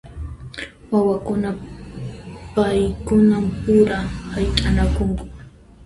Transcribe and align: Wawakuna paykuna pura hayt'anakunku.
Wawakuna 0.91 1.49
paykuna 2.53 3.35
pura 3.61 3.97
hayt'anakunku. 4.31 5.25